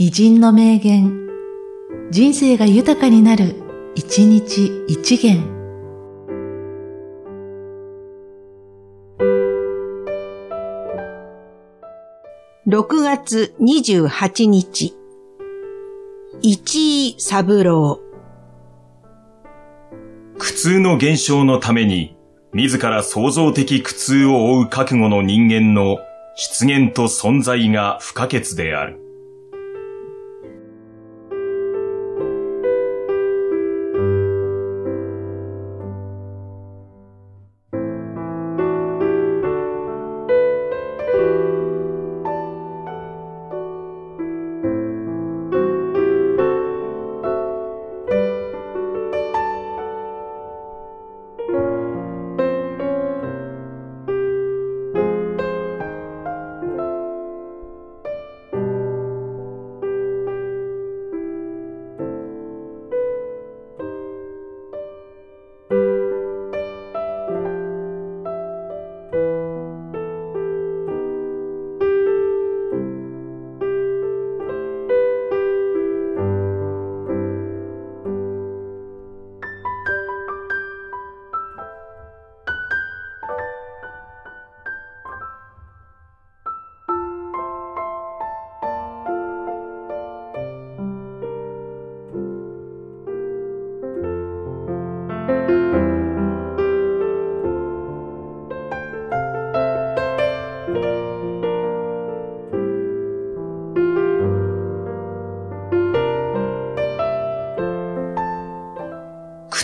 [0.00, 1.26] 偉人の名言、
[2.12, 3.56] 人生が豊かになる、
[3.96, 5.42] 一日一元。
[12.68, 14.94] 6月28日、
[16.42, 18.00] 一位三郎。
[20.38, 22.16] 苦痛の減少のために、
[22.52, 25.98] 自ら創造的苦痛を負う覚悟の人間の
[26.36, 29.07] 出現と存在が不可欠である。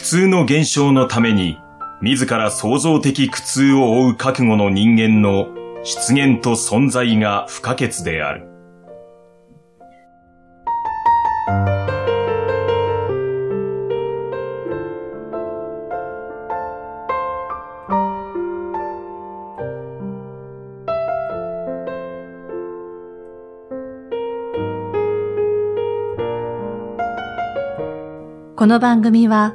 [0.04, 1.58] 痛の減少のために、
[2.02, 5.48] 自ら創造的苦痛を負う覚悟の人間の
[5.82, 8.46] 出現と存在が不可欠である。
[28.54, 29.54] この番組は、